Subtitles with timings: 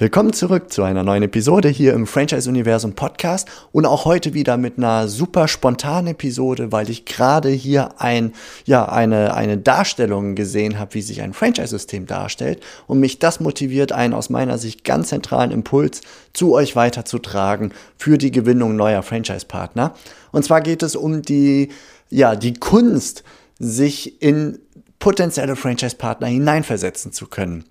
[0.00, 4.56] Willkommen zurück zu einer neuen Episode hier im Franchise Universum Podcast und auch heute wieder
[4.56, 8.32] mit einer super spontanen Episode, weil ich gerade hier ein,
[8.64, 13.90] ja, eine, eine Darstellung gesehen habe, wie sich ein Franchise-System darstellt und mich das motiviert,
[13.90, 19.94] einen aus meiner Sicht ganz zentralen Impuls zu euch weiterzutragen für die Gewinnung neuer Franchise-Partner.
[20.30, 21.70] Und zwar geht es um die,
[22.08, 23.24] ja, die Kunst,
[23.58, 24.60] sich in
[25.00, 27.64] potenzielle Franchise-Partner hineinversetzen zu können.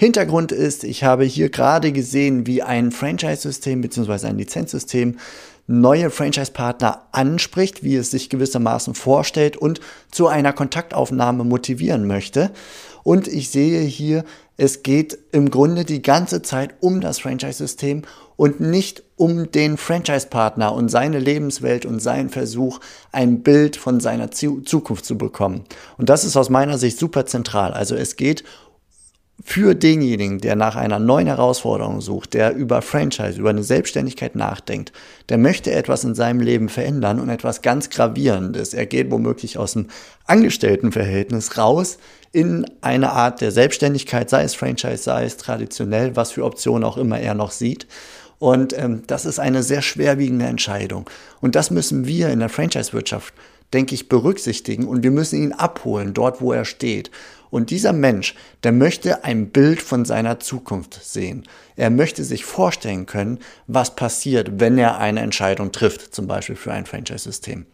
[0.00, 4.28] Hintergrund ist, ich habe hier gerade gesehen, wie ein Franchise-System bzw.
[4.28, 5.16] ein Lizenzsystem
[5.66, 9.80] neue Franchise-Partner anspricht, wie es sich gewissermaßen vorstellt und
[10.12, 12.52] zu einer Kontaktaufnahme motivieren möchte.
[13.02, 14.24] Und ich sehe hier,
[14.56, 18.02] es geht im Grunde die ganze Zeit um das Franchise-System
[18.36, 22.78] und nicht um den Franchise-Partner und seine Lebenswelt und seinen Versuch,
[23.10, 25.64] ein Bild von seiner Zukunft zu bekommen.
[25.96, 27.72] Und das ist aus meiner Sicht super zentral.
[27.72, 28.44] Also es geht
[29.48, 34.92] für denjenigen, der nach einer neuen Herausforderung sucht, der über Franchise, über eine Selbstständigkeit nachdenkt,
[35.30, 38.74] der möchte etwas in seinem Leben verändern und etwas ganz Gravierendes.
[38.74, 39.86] Er geht womöglich aus dem
[40.26, 41.96] Angestelltenverhältnis raus
[42.30, 46.98] in eine Art der Selbstständigkeit, sei es Franchise, sei es traditionell, was für Optionen auch
[46.98, 47.86] immer er noch sieht.
[48.38, 51.08] Und ähm, das ist eine sehr schwerwiegende Entscheidung.
[51.40, 53.32] Und das müssen wir in der Franchise-Wirtschaft,
[53.72, 57.10] denke ich, berücksichtigen und wir müssen ihn abholen, dort, wo er steht.
[57.50, 61.44] Und dieser Mensch, der möchte ein Bild von seiner Zukunft sehen.
[61.76, 66.72] Er möchte sich vorstellen können, was passiert, wenn er eine Entscheidung trifft, zum Beispiel für
[66.72, 67.66] ein Franchise-System.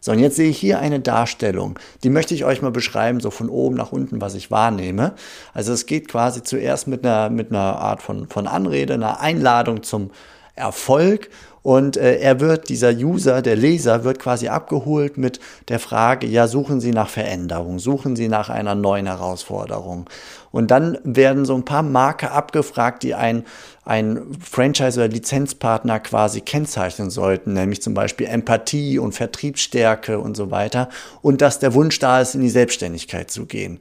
[0.00, 1.78] So, und jetzt sehe ich hier eine Darstellung.
[2.04, 5.14] Die möchte ich euch mal beschreiben, so von oben nach unten, was ich wahrnehme.
[5.52, 9.82] Also es geht quasi zuerst mit einer, mit einer Art von, von Anrede, einer Einladung
[9.82, 10.10] zum
[10.58, 11.30] Erfolg
[11.68, 15.38] und äh, er wird, dieser User, der Leser, wird quasi abgeholt mit
[15.68, 20.08] der Frage, ja, suchen Sie nach Veränderung, suchen Sie nach einer neuen Herausforderung.
[20.50, 23.44] Und dann werden so ein paar Marke abgefragt, die ein,
[23.84, 30.50] ein Franchise- oder Lizenzpartner quasi kennzeichnen sollten, nämlich zum Beispiel Empathie und Vertriebsstärke und so
[30.50, 30.88] weiter.
[31.20, 33.80] Und dass der Wunsch da ist, in die Selbstständigkeit zu gehen.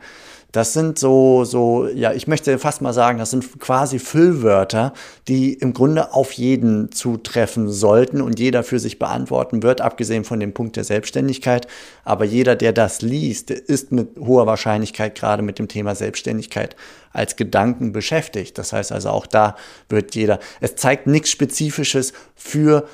[0.57, 4.91] Das sind so, so, ja, ich möchte fast mal sagen, das sind quasi Füllwörter,
[5.27, 10.39] die im Grunde auf jeden zutreffen sollten und jeder für sich beantworten wird, abgesehen von
[10.39, 11.67] dem Punkt der Selbstständigkeit.
[12.03, 16.75] Aber jeder, der das liest, ist mit hoher Wahrscheinlichkeit gerade mit dem Thema Selbstständigkeit
[17.13, 18.57] als Gedanken beschäftigt.
[18.57, 19.55] Das heißt also auch da
[19.89, 22.87] wird jeder, es zeigt nichts Spezifisches für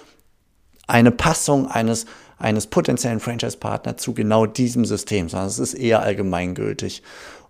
[0.85, 2.07] eine Passung eines
[2.39, 7.01] eines potenziellen Franchise-Partners zu genau diesem System, sondern es ist eher allgemeingültig.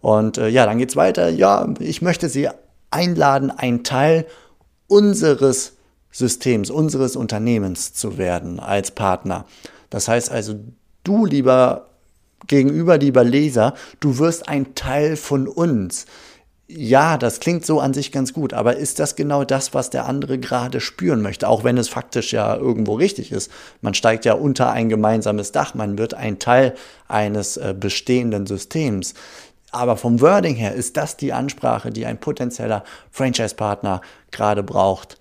[0.03, 1.29] Und äh, ja, dann geht's weiter.
[1.29, 2.49] Ja, ich möchte Sie
[2.91, 4.25] einladen, ein Teil
[4.87, 5.77] unseres
[6.11, 9.45] Systems, unseres Unternehmens zu werden als Partner.
[9.89, 10.55] Das heißt also,
[11.05, 11.87] du lieber
[12.47, 16.05] gegenüber, lieber Leser, du wirst ein Teil von uns.
[16.67, 20.05] Ja, das klingt so an sich ganz gut, aber ist das genau das, was der
[20.05, 21.47] andere gerade spüren möchte?
[21.47, 23.49] Auch wenn es faktisch ja irgendwo richtig ist.
[23.79, 26.75] Man steigt ja unter ein gemeinsames Dach, man wird ein Teil
[27.07, 29.13] eines äh, bestehenden Systems.
[29.73, 35.17] Aber vom Wording her ist das die Ansprache, die ein potenzieller Franchise-Partner gerade braucht.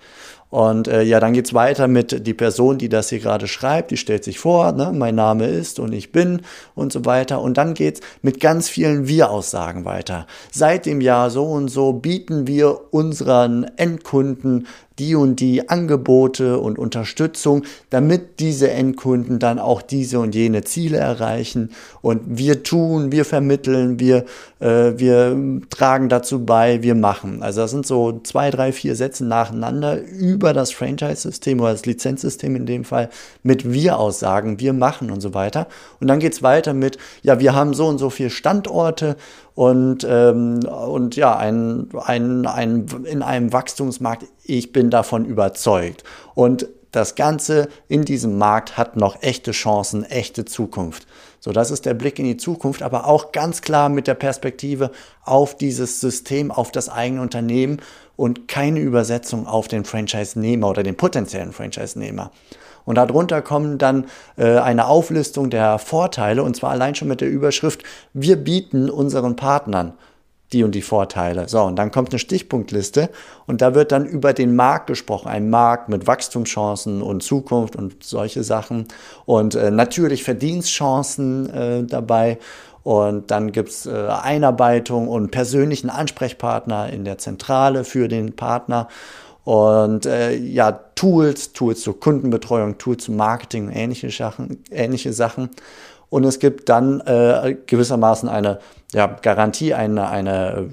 [0.52, 3.96] Und äh, ja, dann geht's weiter mit die Person, die das hier gerade schreibt, die
[3.96, 6.42] stellt sich vor, ne, mein Name ist und ich bin
[6.74, 7.40] und so weiter.
[7.40, 10.26] Und dann geht's mit ganz vielen Wir-Aussagen weiter.
[10.52, 14.66] Seit dem Jahr so und so bieten wir unseren Endkunden
[14.98, 20.98] die und die Angebote und Unterstützung, damit diese Endkunden dann auch diese und jene Ziele
[20.98, 21.70] erreichen.
[22.02, 24.24] Und wir tun, wir vermitteln, wir,
[24.60, 25.36] äh, wir
[25.70, 27.42] tragen dazu bei, wir machen.
[27.42, 32.56] Also das sind so zwei, drei, vier Sätze nacheinander über das Franchise-System oder das Lizenzsystem
[32.56, 33.08] in dem Fall
[33.42, 35.68] mit Wir-Aussagen, wir machen und so weiter.
[36.00, 39.16] Und dann geht's weiter mit, ja, wir haben so und so viele Standorte
[39.54, 46.02] und, ähm, und ja, ein, ein, ein, in einem Wachstumsmarkt, ich bin davon überzeugt.
[46.34, 51.06] Und das Ganze in diesem Markt hat noch echte Chancen, echte Zukunft.
[51.44, 54.92] So, das ist der Blick in die Zukunft, aber auch ganz klar mit der Perspektive
[55.24, 57.82] auf dieses System, auf das eigene Unternehmen
[58.14, 62.30] und keine Übersetzung auf den Franchise-Nehmer oder den potenziellen Franchise-Nehmer.
[62.84, 64.04] Und darunter kommen dann
[64.36, 67.82] äh, eine Auflistung der Vorteile, und zwar allein schon mit der Überschrift,
[68.14, 69.94] wir bieten unseren Partnern
[70.52, 71.48] die und die Vorteile.
[71.48, 73.10] So, und dann kommt eine Stichpunktliste
[73.46, 75.28] und da wird dann über den Markt gesprochen.
[75.28, 78.88] Ein Markt mit Wachstumschancen und Zukunft und solche Sachen.
[79.24, 82.38] Und äh, natürlich Verdienstchancen äh, dabei.
[82.82, 88.88] Und dann gibt's äh, Einarbeitung und persönlichen Ansprechpartner in der Zentrale für den Partner.
[89.44, 95.50] Und äh, ja, Tools, Tools zur Kundenbetreuung, Tools zum Marketing, ähnliche Sachen, ähnliche Sachen.
[96.12, 98.58] Und es gibt dann äh, gewissermaßen eine
[98.92, 100.68] ja, Garantie, eine, eine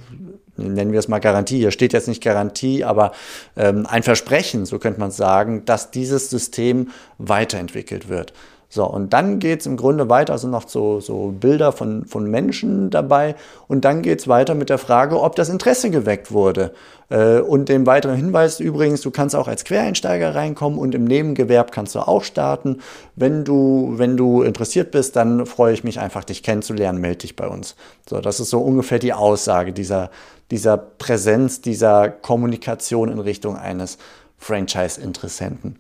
[0.57, 3.13] nennen wir es mal Garantie, hier steht jetzt nicht Garantie, aber
[3.55, 6.89] ähm, ein Versprechen, so könnte man sagen, dass dieses System
[7.19, 8.33] weiterentwickelt wird.
[8.71, 12.91] So, und dann geht's im Grunde weiter, also noch so, so Bilder von, von Menschen
[12.91, 13.35] dabei.
[13.67, 16.71] Und dann geht's weiter mit der Frage, ob das Interesse geweckt wurde.
[17.09, 21.71] Äh, und dem weiteren Hinweis übrigens, du kannst auch als Quereinsteiger reinkommen und im Nebengewerb
[21.71, 22.77] kannst du auch starten.
[23.15, 27.35] Wenn du, wenn du interessiert bist, dann freue ich mich einfach, dich kennenzulernen, melde dich
[27.35, 27.75] bei uns.
[28.07, 30.11] So, das ist so ungefähr die Aussage dieser,
[30.51, 33.97] dieser Präsenz, dieser Kommunikation in Richtung eines
[34.37, 35.75] Franchise-Interessenten.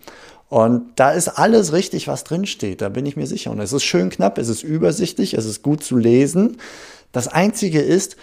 [0.49, 3.51] Und da ist alles richtig, was drinsteht, da bin ich mir sicher.
[3.51, 6.57] Und es ist schön knapp, es ist übersichtlich, es ist gut zu lesen.
[7.11, 8.17] Das Einzige ist,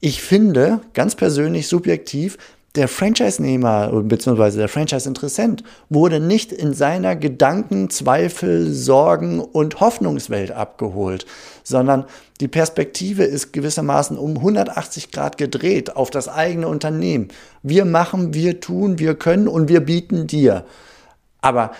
[0.00, 2.36] ich finde, ganz persönlich, subjektiv,
[2.74, 4.56] der Franchise-Nehmer bzw.
[4.56, 11.26] der Franchise-Interessent wurde nicht in seiner Gedanken, Zweifel, Sorgen und Hoffnungswelt abgeholt,
[11.62, 12.06] sondern
[12.40, 17.28] die Perspektive ist gewissermaßen um 180 Grad gedreht auf das eigene Unternehmen.
[17.62, 20.64] Wir machen, wir tun, wir können und wir bieten dir.
[21.42, 21.72] Aber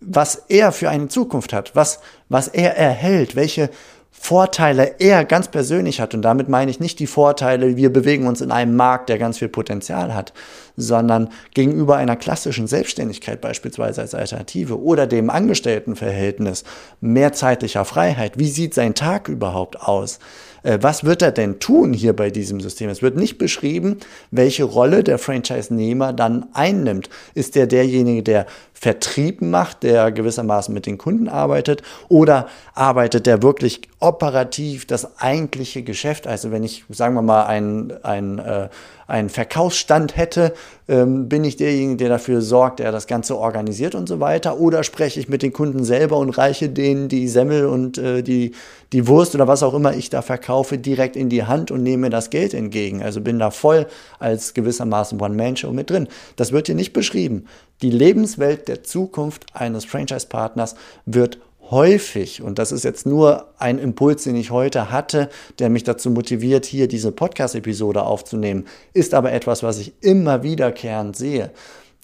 [0.00, 3.70] was er für eine Zukunft hat, was, was er erhält, welche
[4.10, 8.40] Vorteile er ganz persönlich hat, und damit meine ich nicht die Vorteile, wir bewegen uns
[8.40, 10.32] in einem Markt, der ganz viel Potenzial hat,
[10.76, 16.64] sondern gegenüber einer klassischen Selbstständigkeit beispielsweise als Alternative oder dem Angestelltenverhältnis,
[17.00, 20.18] mehr zeitlicher Freiheit, wie sieht sein Tag überhaupt aus?
[20.64, 22.90] Äh, was wird er denn tun hier bei diesem System?
[22.90, 23.98] Es wird nicht beschrieben,
[24.32, 27.08] welche Rolle der Franchise-Nehmer dann einnimmt.
[27.34, 33.42] Ist der derjenige, der Vertrieb macht, der gewissermaßen mit den Kunden arbeitet, oder arbeitet der
[33.42, 36.26] wirklich operativ das eigentliche Geschäft?
[36.26, 38.68] Also wenn ich, sagen wir mal, ein, ein äh,
[39.06, 40.54] einen Verkaufsstand hätte,
[40.88, 44.58] ähm, bin ich derjenige, der dafür sorgt, der das Ganze organisiert und so weiter?
[44.58, 48.52] Oder spreche ich mit den Kunden selber und reiche denen die Semmel und äh, die,
[48.92, 52.10] die Wurst oder was auch immer ich da verkaufe direkt in die Hand und nehme
[52.10, 53.02] das Geld entgegen?
[53.02, 53.86] Also bin da voll
[54.18, 56.08] als gewissermaßen One-Man-Show mit drin.
[56.36, 57.46] Das wird hier nicht beschrieben.
[57.82, 60.76] Die Lebenswelt der Zukunft eines Franchise-Partners
[61.06, 61.38] wird
[61.70, 65.28] häufig, und das ist jetzt nur ein Impuls, den ich heute hatte,
[65.58, 71.16] der mich dazu motiviert, hier diese Podcast-Episode aufzunehmen, ist aber etwas, was ich immer wiederkehrend
[71.16, 71.50] sehe.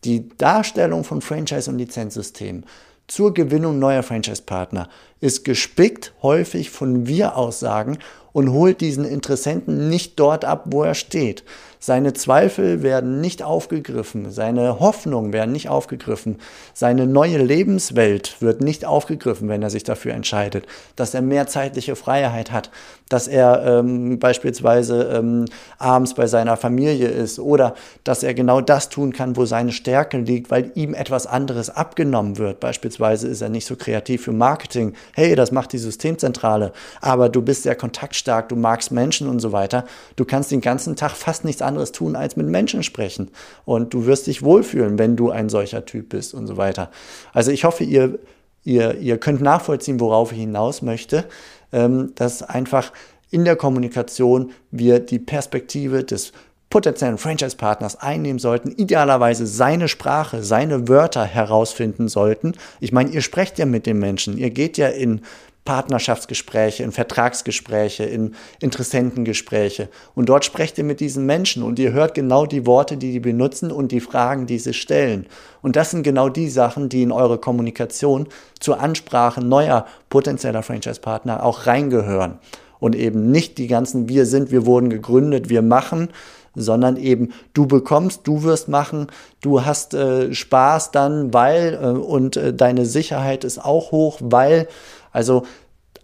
[0.04, 2.64] Die Darstellung von Franchise- und Lizenzsystemen
[3.06, 4.88] zur Gewinnung neuer Franchise-Partner
[5.20, 7.98] ist gespickt häufig von Wir-Aussagen
[8.32, 11.44] und holt diesen Interessenten nicht dort ab, wo er steht.
[11.82, 16.36] Seine Zweifel werden nicht aufgegriffen, seine Hoffnungen werden nicht aufgegriffen,
[16.74, 21.96] seine neue Lebenswelt wird nicht aufgegriffen, wenn er sich dafür entscheidet, dass er mehr zeitliche
[21.96, 22.70] Freiheit hat,
[23.08, 25.46] dass er ähm, beispielsweise ähm,
[25.78, 27.74] abends bei seiner Familie ist oder
[28.04, 32.36] dass er genau das tun kann, wo seine Stärke liegt, weil ihm etwas anderes abgenommen
[32.36, 32.60] wird.
[32.60, 34.92] Beispielsweise ist er nicht so kreativ für Marketing.
[35.14, 39.52] Hey, das macht die Systemzentrale, aber du bist sehr kontaktstark, du magst Menschen und so
[39.52, 39.84] weiter.
[40.16, 43.30] Du kannst den ganzen Tag fast nichts anderes tun, als mit Menschen sprechen.
[43.64, 46.90] Und du wirst dich wohlfühlen, wenn du ein solcher Typ bist und so weiter.
[47.32, 48.18] Also ich hoffe, ihr,
[48.64, 51.24] ihr, ihr könnt nachvollziehen, worauf ich hinaus möchte,
[51.72, 52.92] ähm, dass einfach
[53.30, 56.32] in der Kommunikation wir die Perspektive des
[56.70, 62.54] potenziellen Franchise-Partners einnehmen sollten, idealerweise seine Sprache, seine Wörter herausfinden sollten.
[62.78, 65.20] Ich meine, ihr sprecht ja mit den Menschen, ihr geht ja in
[65.64, 69.88] Partnerschaftsgespräche, in Vertragsgespräche, in Interessentengespräche.
[70.14, 73.20] Und dort sprecht ihr mit diesen Menschen und ihr hört genau die Worte, die die
[73.20, 75.26] benutzen und die Fragen, die sie stellen.
[75.60, 81.44] Und das sind genau die Sachen, die in eure Kommunikation zur Ansprache neuer potenzieller Franchise-Partner
[81.44, 82.38] auch reingehören.
[82.78, 86.08] Und eben nicht die ganzen Wir sind, wir wurden gegründet, wir machen,
[86.54, 89.06] sondern eben du bekommst, du wirst machen,
[89.40, 94.68] du hast äh, Spaß dann, weil äh, und äh, deine Sicherheit ist auch hoch, weil
[95.12, 95.44] also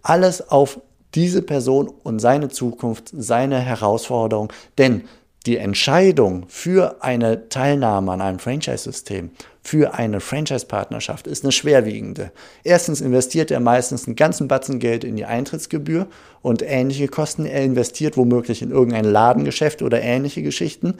[0.01, 0.79] alles auf
[1.15, 4.51] diese Person und seine Zukunft, seine Herausforderung.
[4.77, 5.03] Denn
[5.47, 12.31] die Entscheidung für eine Teilnahme an einem Franchise-System, für eine Franchise-Partnerschaft ist eine schwerwiegende.
[12.63, 16.07] Erstens investiert er meistens einen ganzen Batzen Geld in die Eintrittsgebühr
[16.41, 17.45] und ähnliche Kosten.
[17.45, 20.95] Er investiert womöglich in irgendein Ladengeschäft oder ähnliche Geschichten.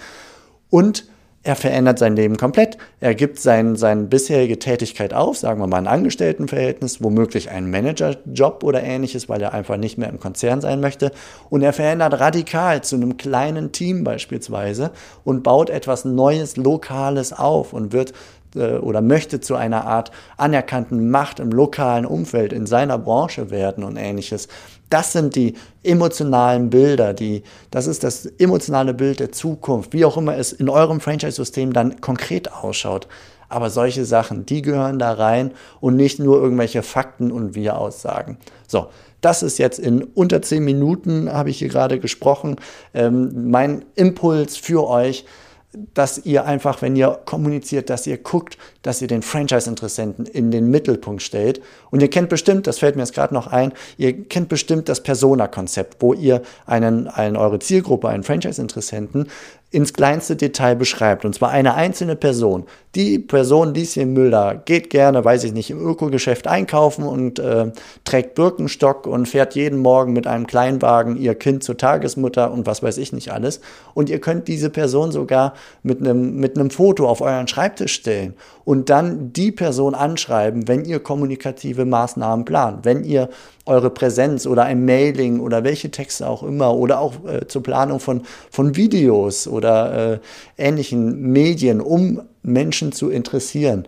[0.70, 1.08] Und
[1.48, 2.77] er verändert sein Leben komplett.
[3.00, 8.66] Er gibt sein, seine bisherige Tätigkeit auf, sagen wir mal ein Angestelltenverhältnis, womöglich einen Managerjob
[8.66, 11.13] oder ähnliches, weil er einfach nicht mehr im Konzern sein möchte.
[11.50, 14.92] Und er verändert radikal zu einem kleinen Team beispielsweise
[15.24, 18.12] und baut etwas Neues, Lokales auf und wird
[18.56, 23.86] äh, oder möchte zu einer Art anerkannten Macht im lokalen Umfeld in seiner Branche werden
[23.86, 24.50] und ähnliches.
[24.89, 30.17] Das sind die emotionalen Bilder, die, das ist das emotionale Bild der Zukunft, wie auch
[30.17, 33.08] immer es in eurem Franchise-System dann konkret ausschaut.
[33.50, 38.38] Aber solche Sachen, die gehören da rein und nicht nur irgendwelche Fakten und Wir-Aussagen.
[38.67, 38.88] So,
[39.22, 42.58] das ist jetzt in unter zehn Minuten, habe ich hier gerade gesprochen,
[42.94, 45.25] ähm, mein Impuls für euch
[45.74, 50.69] dass ihr einfach, wenn ihr kommuniziert, dass ihr guckt, dass ihr den Franchise-Interessenten in den
[50.69, 51.62] Mittelpunkt stellt.
[51.91, 55.03] Und ihr kennt bestimmt, das fällt mir jetzt gerade noch ein, ihr kennt bestimmt das
[55.03, 59.27] Persona-Konzept, wo ihr einen, einen, eure Zielgruppe, einen Franchise-Interessenten
[59.69, 61.25] ins kleinste Detail beschreibt.
[61.25, 62.63] Und zwar eine einzelne Person.
[62.95, 67.71] Die Person, Lieschen Müller, geht gerne, weiß ich nicht, im Ökogeschäft einkaufen und äh,
[68.05, 72.81] trägt Birkenstock und fährt jeden Morgen mit einem Kleinwagen ihr Kind zur Tagesmutter und was
[72.81, 73.59] weiß ich nicht alles.
[73.93, 78.36] Und ihr könnt diese Person sogar mit einem, mit einem Foto auf euren Schreibtisch stellen
[78.63, 83.27] und dann die Person anschreiben, wenn ihr kommunikative Maßnahmen plant, wenn ihr
[83.67, 88.00] eure Präsenz oder ein Mailing oder welche Texte auch immer oder auch äh, zur Planung
[88.00, 90.19] von, von Videos oder äh,
[90.57, 93.88] ähnlichen Medien, um Menschen zu interessieren.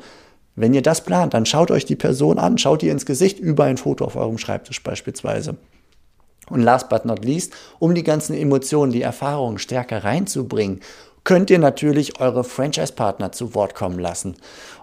[0.56, 3.64] Wenn ihr das plant, dann schaut euch die Person an, schaut ihr ins Gesicht über
[3.64, 5.56] ein Foto auf eurem Schreibtisch beispielsweise.
[6.50, 10.82] Und last but not least, um die ganzen Emotionen, die Erfahrungen stärker reinzubringen,
[11.24, 14.36] könnt ihr natürlich eure Franchise-Partner zu Wort kommen lassen.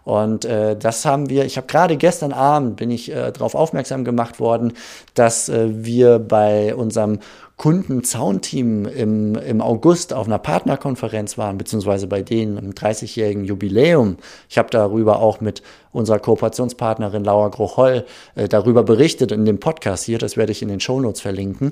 [0.06, 4.04] Und äh, das haben wir, ich habe gerade gestern Abend, bin ich äh, darauf aufmerksam
[4.04, 4.72] gemacht worden,
[5.14, 7.18] dass äh, wir bei unserem
[7.56, 14.18] Kunden-Zaunteam im, im August auf einer Partnerkonferenz waren, beziehungsweise bei denen im 30-jährigen Jubiläum.
[14.48, 18.04] Ich habe darüber auch mit unserer Kooperationspartnerin Laura Grocholl
[18.36, 21.70] äh, darüber berichtet in dem Podcast hier, das werde ich in den Shownotes verlinken.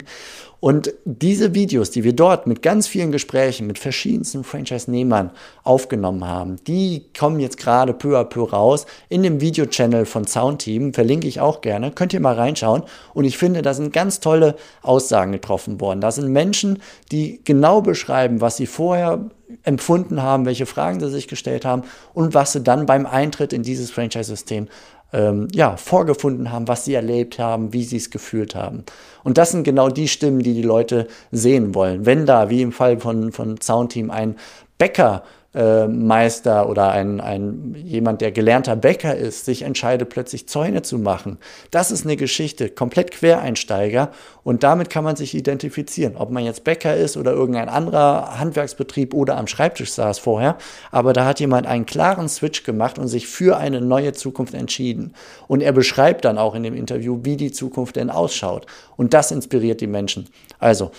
[0.64, 5.30] Und diese Videos, die wir dort mit ganz vielen Gesprächen mit verschiedensten Franchise-Nehmern
[5.62, 10.94] aufgenommen haben, die kommen jetzt gerade peu à peu raus in dem Video-Channel von Soundteam,
[10.94, 12.82] verlinke ich auch gerne, könnt ihr mal reinschauen.
[13.12, 16.00] Und ich finde, da sind ganz tolle Aussagen getroffen worden.
[16.00, 19.30] Da sind Menschen, die genau beschreiben, was sie vorher
[19.62, 23.62] empfunden haben, welche Fragen sie sich gestellt haben und was sie dann beim Eintritt in
[23.62, 24.68] dieses Franchise-System
[25.12, 28.84] ähm, ja, vorgefunden haben, was sie erlebt haben, wie sie es gefühlt haben.
[29.22, 32.04] Und das sind genau die Stimmen, die die Leute sehen wollen.
[32.04, 34.36] Wenn da, wie im Fall von, von Soundteam, ein
[34.76, 35.22] Bäcker
[35.54, 40.98] äh, Meister oder ein, ein jemand, der gelernter Bäcker ist, sich entscheidet, plötzlich Zäune zu
[40.98, 41.38] machen.
[41.70, 44.10] Das ist eine Geschichte, komplett Quereinsteiger
[44.42, 49.14] und damit kann man sich identifizieren, ob man jetzt Bäcker ist oder irgendein anderer Handwerksbetrieb
[49.14, 50.56] oder am Schreibtisch saß vorher,
[50.90, 55.14] aber da hat jemand einen klaren Switch gemacht und sich für eine neue Zukunft entschieden.
[55.48, 58.66] Und er beschreibt dann auch in dem Interview, wie die Zukunft denn ausschaut.
[58.96, 60.28] Und das inspiriert die Menschen.
[60.58, 60.90] Also,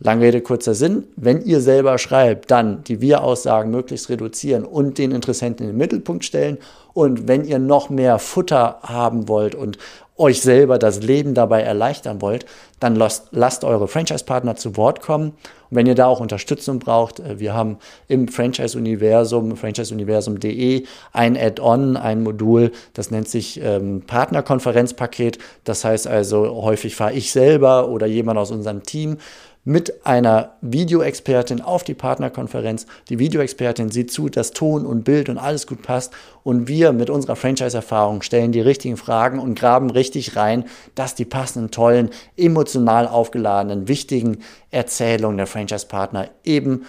[0.00, 1.04] Lange Rede, kurzer Sinn.
[1.16, 6.24] Wenn ihr selber schreibt, dann die Wir-Aussagen möglichst reduzieren und den Interessenten in den Mittelpunkt
[6.24, 6.58] stellen.
[6.92, 9.78] Und wenn ihr noch mehr Futter haben wollt und
[10.18, 12.44] euch selber das Leben dabei erleichtern wollt,
[12.80, 15.30] dann lasst, lasst eure Franchise-Partner zu Wort kommen.
[15.70, 17.78] Und wenn ihr da auch Unterstützung braucht, äh, wir haben
[18.08, 25.38] im Franchise-Universum, franchiseuniversum.de ein Add-on, ein Modul, das nennt sich ähm, Partnerkonferenzpaket.
[25.64, 29.18] Das heißt also, häufig fahre ich selber oder jemand aus unserem Team
[29.68, 32.86] mit einer Videoexpertin auf die Partnerkonferenz.
[33.10, 36.14] Die Videoexpertin sieht zu, dass Ton und Bild und alles gut passt.
[36.42, 41.26] Und wir mit unserer Franchise-Erfahrung stellen die richtigen Fragen und graben richtig rein, dass die
[41.26, 44.38] passenden, tollen, emotional aufgeladenen, wichtigen
[44.70, 46.86] Erzählungen der Franchise-Partner eben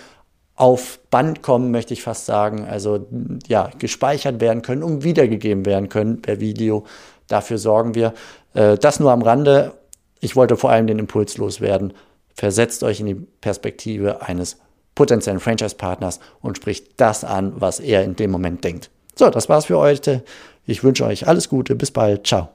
[0.56, 3.08] auf Band kommen, möchte ich fast sagen, also
[3.48, 6.86] ja, gespeichert werden können und wiedergegeben werden können per Video.
[7.28, 8.14] Dafür sorgen wir.
[8.54, 9.74] Äh, das nur am Rande.
[10.22, 11.94] Ich wollte vor allem den Impuls loswerden.
[12.40, 14.56] Versetzt euch in die Perspektive eines
[14.96, 18.92] potenziellen Franchise-Partners und spricht das an, was er in dem Moment denkt.
[19.14, 20.24] So, das war's für heute.
[20.66, 21.76] Ich wünsche euch alles Gute.
[21.76, 22.26] Bis bald.
[22.26, 22.48] Ciao.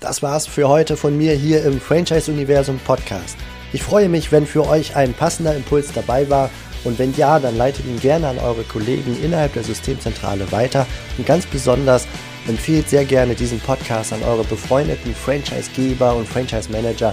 [0.00, 3.36] Das war's für heute von mir hier im Franchise-Universum Podcast.
[3.74, 6.48] Ich freue mich, wenn für euch ein passender Impuls dabei war.
[6.84, 10.86] Und wenn ja, dann leitet ihn gerne an eure Kollegen innerhalb der Systemzentrale weiter.
[11.18, 12.06] Und ganz besonders
[12.48, 17.12] empfehlt sehr gerne diesen Podcast an eure befreundeten Franchise-Geber und Franchise-Manager,